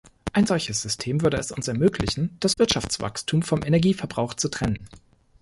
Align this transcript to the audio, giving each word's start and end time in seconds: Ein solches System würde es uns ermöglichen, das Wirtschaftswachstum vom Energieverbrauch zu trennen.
Ein 0.33 0.47
solches 0.47 0.81
System 0.81 1.21
würde 1.21 1.37
es 1.37 1.51
uns 1.51 1.67
ermöglichen, 1.67 2.35
das 2.39 2.57
Wirtschaftswachstum 2.57 3.43
vom 3.43 3.61
Energieverbrauch 3.61 4.33
zu 4.33 4.49
trennen. 4.49 4.79